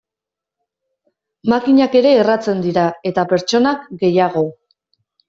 [1.53, 4.45] Makinak ere erratzen dira, eta pertsonak gehiago.